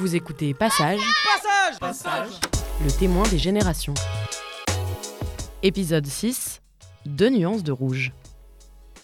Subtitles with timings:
[0.00, 0.98] Vous écoutez Passage,
[1.78, 2.40] Passage Passage
[2.82, 3.92] le témoin des générations.
[5.62, 6.62] Épisode 6
[7.04, 8.10] Deux nuances de rouge.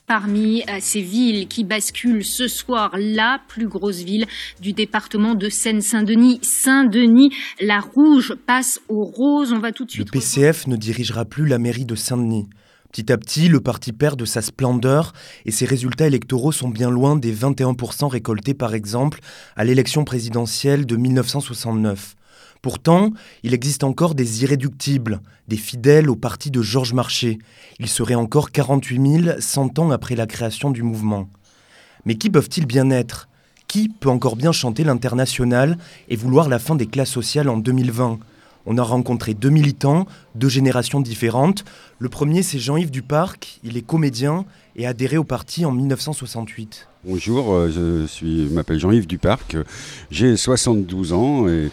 [0.07, 4.25] Parmi euh, ces villes qui basculent ce soir, la plus grosse ville
[4.63, 9.53] du département de Seine-Saint-Denis, Saint-Denis, la rouge passe au rose.
[9.53, 10.11] On va tout de Le suite.
[10.11, 12.49] PCF ne dirigera plus la mairie de Saint-Denis.
[12.97, 15.13] Petit à petit, le parti perd de sa splendeur
[15.45, 19.21] et ses résultats électoraux sont bien loin des 21% récoltés par exemple
[19.55, 22.17] à l'élection présidentielle de 1969.
[22.63, 23.11] Pourtant,
[23.43, 27.37] il existe encore des irréductibles, des fidèles au parti de Georges Marchais.
[27.79, 31.29] Il serait encore 48 000 100 ans après la création du mouvement.
[32.07, 33.29] Mais qui peuvent-ils bien être?
[33.69, 35.77] Qui peut encore bien chanter l'international
[36.09, 38.19] et vouloir la fin des classes sociales en 2020
[38.67, 41.65] on a rencontré deux militants, deux générations différentes.
[41.99, 43.61] Le premier, c'est Jean-Yves Duparc.
[43.65, 46.89] Il est comédien et a adhéré au parti en 1968.
[47.05, 49.57] Bonjour, euh, je suis, m'appelle Jean-Yves Duparc,
[50.11, 51.71] j'ai 72 ans et,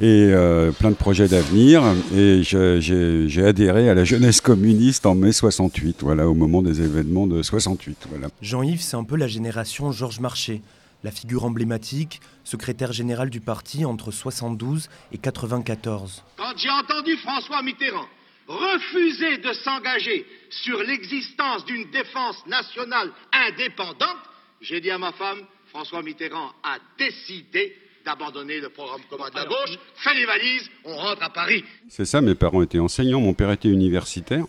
[0.00, 1.82] et euh, plein de projets d'avenir
[2.14, 6.82] et j'ai j'ai adhéré à la jeunesse communiste en mai 68, voilà, au moment des
[6.82, 8.08] événements de 68.
[8.10, 8.28] Voilà.
[8.42, 10.60] Jean-Yves, c'est un peu la génération Georges Marchais,
[11.06, 16.24] la figure emblématique, secrétaire général du parti entre 72 et 94.
[16.36, 18.08] Quand j'ai entendu François Mitterrand
[18.48, 24.18] refuser de s'engager sur l'existence d'une défense nationale indépendante,
[24.60, 29.44] j'ai dit à ma femme, François Mitterrand a décidé d'abandonner le programme commun de la
[29.44, 31.64] gauche, fait les valises, on rentre à Paris.
[31.88, 34.46] C'est ça, mes parents étaient enseignants, mon père était universitaire.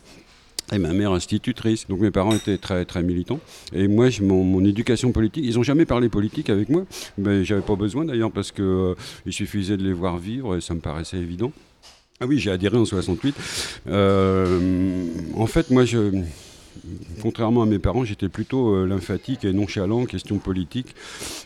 [0.73, 1.88] Et ma mère institutrice.
[1.88, 3.40] Donc mes parents étaient très très militants.
[3.73, 6.86] Et moi, mon éducation politique, ils n'ont jamais parlé politique avec moi.
[7.18, 8.95] Mais j'avais pas besoin d'ailleurs parce que euh,
[9.26, 11.52] il suffisait de les voir vivre et ça me paraissait évident.
[12.20, 13.36] Ah oui, j'ai adhéré en 68.
[13.88, 16.23] Euh, en fait, moi, je,
[17.22, 20.96] contrairement à mes parents, j'étais plutôt euh, lymphatique et nonchalant question politique.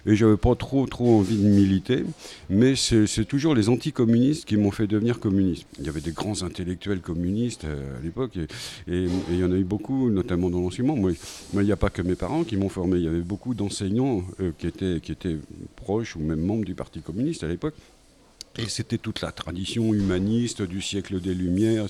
[0.05, 2.03] Et j'avais pas trop trop envie de militer.
[2.49, 5.65] Mais c'est toujours les anticommunistes qui m'ont fait devenir communiste.
[5.79, 9.55] Il y avait des grands intellectuels communistes euh, à l'époque, et il y en a
[9.55, 10.95] eu beaucoup, notamment dans l'enseignement.
[10.95, 11.11] Moi,
[11.53, 14.23] il n'y a pas que mes parents qui m'ont formé, il y avait beaucoup d'enseignants
[14.39, 15.37] euh, qui, étaient, qui étaient
[15.75, 17.75] proches ou même membres du Parti communiste à l'époque.
[18.57, 21.85] Et c'était toute la tradition humaniste du siècle des Lumières.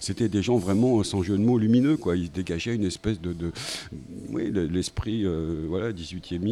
[0.00, 1.96] C'était, des gens vraiment, sans jeu de mots, lumineux.
[2.16, 3.34] Ils dégageaient une espèce de,
[4.30, 6.42] oui, le- l'esprit, euh, voilà, 18e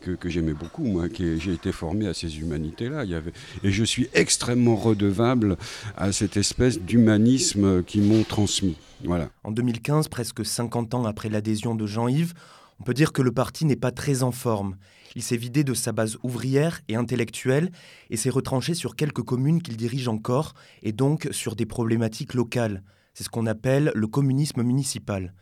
[0.00, 0.84] que, que j'aimais beaucoup.
[0.84, 3.04] Moi, j'ai été formé à ces humanités-là.
[3.64, 5.56] Et je suis extrêmement redevable
[5.96, 8.76] à cette espèce d'humanisme qu'ils m'ont transmis.
[9.04, 9.30] Voilà.
[9.44, 12.34] En 2015, presque 50 ans après l'adhésion de Jean-Yves,
[12.80, 14.76] on peut dire que le parti n'est pas très en forme.
[15.14, 17.70] Il s'est vidé de sa base ouvrière et intellectuelle
[18.10, 22.82] et s'est retranché sur quelques communes qu'il dirige encore et donc sur des problématiques locales.
[23.14, 25.32] C'est ce qu'on appelle le communisme municipal.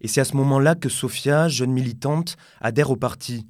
[0.00, 3.46] Et c'est à ce moment-là que Sophia, jeune militante, adhère au parti.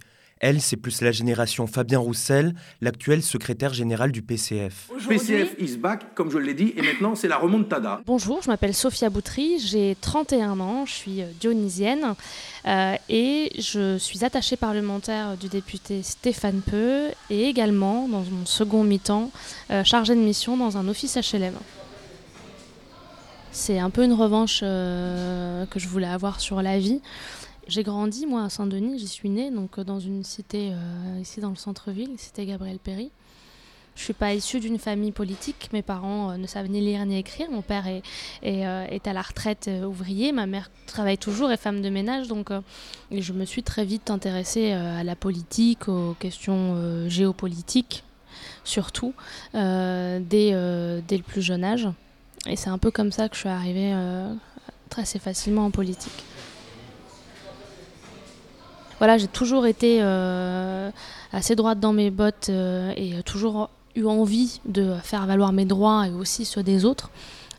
[0.46, 4.90] Elle, c'est plus la génération Fabien Roussel, l'actuel secrétaire général du PCF.
[5.08, 8.02] PCF is back, comme je l'ai dit, et maintenant c'est la remontada.
[8.04, 12.14] Bonjour, je m'appelle Sophia Boutry, j'ai 31 ans, je suis euh, dionysienne
[12.66, 18.84] euh, et je suis attachée parlementaire du député Stéphane Peu et également, dans mon second
[18.84, 19.30] mi-temps,
[19.70, 21.54] euh, chargée de mission dans un office HLM.
[23.54, 27.00] C'est un peu une revanche euh, que je voulais avoir sur la vie.
[27.66, 31.40] J'ai grandi, moi, à Saint-Denis, j'y suis née, donc euh, dans une cité euh, ici
[31.40, 33.10] dans le centre-ville, cité Gabriel Péry.
[33.96, 35.70] Je suis pas issue d'une famille politique.
[35.72, 37.50] Mes parents euh, ne savent ni lire ni écrire.
[37.50, 38.02] Mon père est,
[38.42, 40.32] est, à la retraite ouvrier.
[40.32, 42.28] Ma mère travaille toujours, est femme de ménage.
[42.28, 42.50] Donc,
[43.10, 48.02] je me suis très vite intéressée à la politique, aux questions géopolitiques,
[48.64, 49.14] surtout,
[49.52, 51.88] dès, dès le plus jeune âge.
[52.46, 53.94] Et c'est un peu comme ça que je suis arrivée
[54.90, 56.24] très assez facilement en politique.
[58.98, 60.90] Voilà, j'ai toujours été euh,
[61.32, 66.06] assez droite dans mes bottes euh, et toujours eu envie de faire valoir mes droits
[66.06, 67.10] et aussi ceux des autres.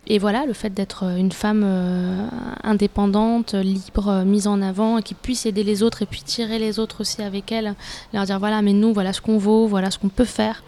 [0.07, 2.27] Et voilà, le fait d'être une femme euh,
[2.63, 7.01] indépendante, libre, mise en avant, qui puisse aider les autres et puis tirer les autres
[7.01, 7.73] aussi avec elle,
[8.13, 10.63] leur dire voilà, mais nous, voilà ce qu'on vaut, voilà ce qu'on peut faire,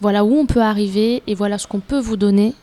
[0.00, 2.54] voilà où on peut arriver et voilà ce qu'on peut vous donner.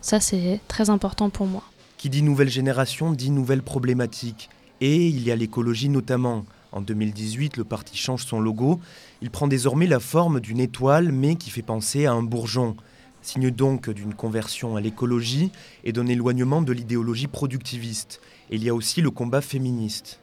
[0.00, 1.62] Ça, c'est très important pour moi.
[1.98, 4.48] Qui dit nouvelle génération dit nouvelles problématiques.
[4.82, 6.44] Et il y a l'écologie notamment.
[6.72, 8.80] En 2018, le parti change son logo.
[9.20, 12.74] Il prend désormais la forme d'une étoile, mais qui fait penser à un bourgeon.
[13.22, 15.52] Signe donc d'une conversion à l'écologie
[15.84, 18.20] et d'un éloignement de l'idéologie productiviste.
[18.50, 20.18] Et il y a aussi le combat féministe.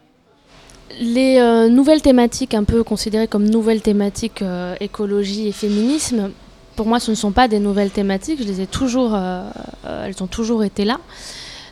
[0.99, 6.31] Les euh, nouvelles thématiques, un peu considérées comme nouvelles thématiques euh, écologie et féminisme,
[6.75, 8.39] pour moi, ce ne sont pas des nouvelles thématiques.
[8.39, 9.49] Je les ai toujours, euh,
[9.85, 10.99] elles ont toujours été là,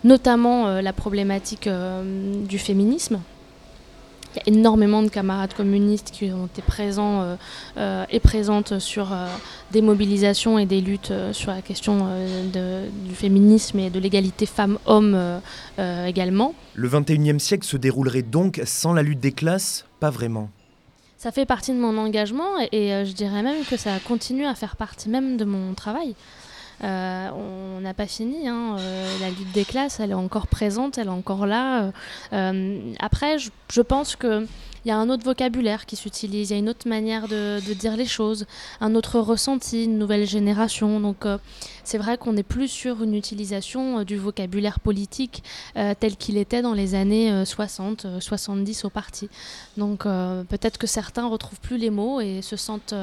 [0.03, 3.19] notamment euh, la problématique euh, du féminisme.
[4.37, 7.35] Il y a énormément de camarades communistes qui ont été présents euh,
[7.77, 9.25] euh, et présentes sur euh,
[9.71, 12.07] des mobilisations et des luttes sur la question
[12.53, 15.41] de, du féminisme et de l'égalité femmes-hommes
[16.05, 16.53] également.
[16.75, 19.85] Le 21e siècle se déroulerait donc sans la lutte des classes?
[19.99, 20.49] Pas vraiment.
[21.17, 24.53] Ça fait partie de mon engagement et, et je dirais même que ça continue à
[24.53, 26.15] faire partie même de mon travail.
[26.83, 28.47] Euh, on n'a pas fini.
[28.47, 28.77] Hein.
[28.79, 31.91] Euh, la lutte des classes, elle est encore présente, elle est encore là.
[32.33, 34.47] Euh, après, je, je pense que
[34.85, 37.59] il y a un autre vocabulaire qui s'utilise, il y a une autre manière de,
[37.73, 38.45] dire les choses,
[38.81, 40.99] un autre ressenti, une nouvelle génération.
[40.99, 41.37] Donc euh,
[41.83, 45.43] c'est vrai qu'on n'est plus sur une utilisation euh, du vocabulaire politique
[45.75, 49.29] euh, tel qu'il était dans les années 60, 70 au parti.
[49.77, 52.93] Donc peut-être que certains retrouvent plus les mots et se sentent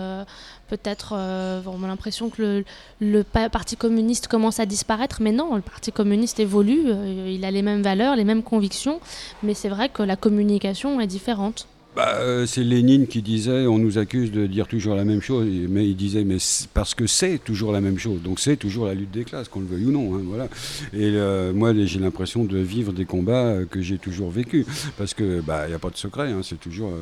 [0.69, 2.65] peut-être, on l'impression que
[3.01, 6.87] le, Parti communiste commence à disparaître, mais non, le Parti communiste évolue,
[7.29, 9.01] il a les mêmes valeurs, les mêmes convictions,
[9.43, 11.67] mais c'est vrai que la communication est différente.
[11.95, 15.47] Bah, euh, c'est Lénine qui disait on nous accuse de dire toujours la même chose,
[15.69, 16.39] mais il disait mais
[16.73, 19.61] parce que c'est toujours la même chose, donc c'est toujours la lutte des classes, qu'on
[19.61, 20.17] le veuille ou non.
[20.17, 20.45] Hein, voilà.
[20.93, 24.67] Et euh, moi j'ai l'impression de vivre des combats euh, que j'ai toujours vécu,
[24.99, 26.93] parce que bah il n'y a pas de secret, hein, c'est toujours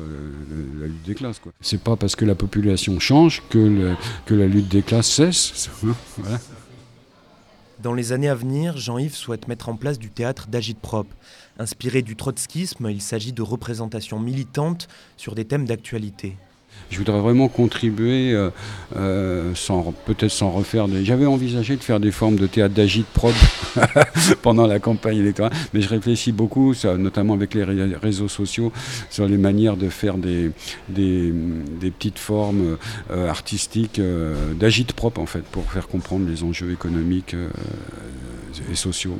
[0.79, 1.39] la lutte des classes.
[1.39, 1.51] Quoi.
[1.59, 3.91] C'est pas parce que la population change que, le,
[4.27, 5.69] que la lutte des classes cesse.
[6.17, 6.39] voilà.
[7.83, 11.05] Dans les années à venir, Jean-Yves souhaite mettre en place du théâtre d'agite-prop.
[11.59, 14.87] Inspiré du trotskisme, il s'agit de représentations militantes
[15.17, 16.37] sur des thèmes d'actualité.
[16.93, 18.51] Je voudrais vraiment contribuer, euh,
[18.97, 19.51] euh,
[20.05, 20.85] peut-être sans refaire.
[21.03, 23.39] J'avais envisagé de faire des formes de théâtre d'agite propre
[24.43, 28.71] pendant la campagne électorale, mais je réfléchis beaucoup, notamment avec les réseaux sociaux,
[29.09, 30.51] sur les manières de faire des,
[30.93, 32.77] petites formes
[33.09, 33.99] euh, artistiques
[34.59, 37.35] d'agite propre en fait, pour faire comprendre les enjeux économiques
[38.71, 39.17] et sociaux.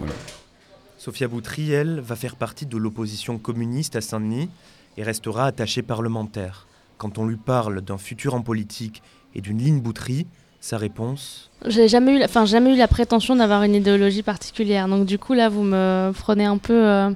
[1.00, 4.50] Sophia Boutry, elle, va faire partie de l'opposition communiste à Saint-Denis
[4.96, 6.68] et restera attachée parlementaire.
[6.98, 9.02] Quand on lui parle d'un futur en politique
[9.36, 10.28] et d'une ligne Boutry,
[10.64, 14.88] sa réponse J'ai jamais eu, enfin jamais eu la prétention d'avoir une idéologie particulière.
[14.88, 16.88] Donc du coup là, vous me prenez un peu.
[16.88, 17.12] Euh,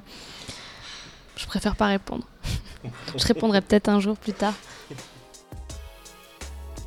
[1.36, 2.26] je préfère pas répondre.
[3.16, 4.54] Je répondrai peut-être un jour plus tard.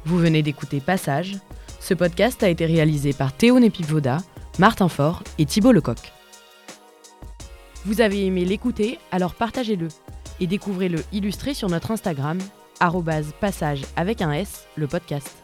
[0.05, 1.38] Vous venez d'écouter Passage.
[1.79, 4.17] Ce podcast a été réalisé par Théo Népivoda,
[4.59, 5.97] Martin Faure et Thibault Lecoq.
[7.85, 9.88] Vous avez aimé l'écouter, alors partagez-le
[10.39, 12.38] et découvrez-le illustré sur notre Instagram
[13.39, 15.40] passage avec un S, le podcast.